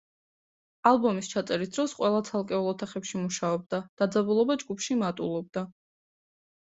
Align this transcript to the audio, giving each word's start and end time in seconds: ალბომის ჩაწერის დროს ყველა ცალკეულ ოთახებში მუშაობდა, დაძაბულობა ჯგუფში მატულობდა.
ალბომის 0.91 1.27
ჩაწერის 1.33 1.69
დროს 1.75 1.93
ყველა 1.99 2.23
ცალკეულ 2.29 2.71
ოთახებში 2.71 3.21
მუშაობდა, 3.27 3.81
დაძაბულობა 4.03 4.57
ჯგუფში 4.65 4.99
მატულობდა. 5.03 5.65